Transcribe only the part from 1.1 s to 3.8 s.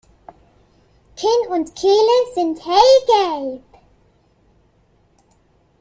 Kinn und Kehle sind hellgelb.